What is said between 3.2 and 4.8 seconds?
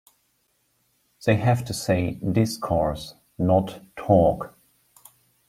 not 'talk'.